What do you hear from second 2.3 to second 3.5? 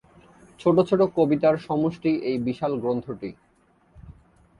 বিশাল গ্রন্থটি।